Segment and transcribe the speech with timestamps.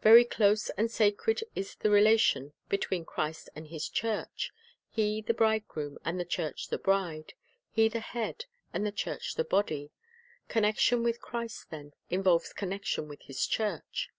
[0.00, 4.50] Very close and sacred is the relation between Christ and His church,—
[4.90, 7.34] He the bridegroom, and the church the bride;
[7.70, 9.92] He the head, and the church the body.
[10.48, 14.10] Connection with Christ, then, involves connection with His church.